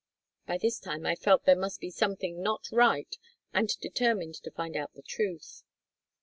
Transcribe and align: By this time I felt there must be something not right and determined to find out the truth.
By 0.47 0.57
this 0.57 0.79
time 0.79 1.05
I 1.05 1.13
felt 1.13 1.45
there 1.45 1.55
must 1.55 1.79
be 1.79 1.91
something 1.91 2.41
not 2.41 2.63
right 2.71 3.15
and 3.53 3.69
determined 3.81 4.33
to 4.41 4.49
find 4.49 4.75
out 4.75 4.95
the 4.95 5.03
truth. 5.03 5.61